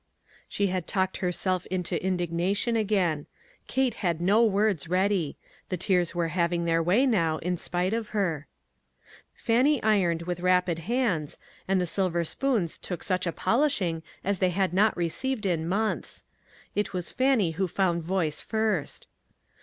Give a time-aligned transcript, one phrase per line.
[0.49, 3.27] She had talked herself into indignation again.
[3.67, 5.37] Kate had no words ready.
[5.69, 8.47] The tears were having their way now in spite of her.
[9.35, 11.37] Fannie ironed with rapid hands,
[11.67, 16.23] and the silver spoons took such a polishing as they had not received in months.
[16.73, 19.05] It was Fan nie who found voice first.